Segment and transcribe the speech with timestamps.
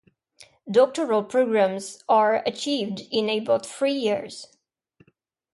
[0.71, 4.47] Doctoral programmes are achieved in about three years.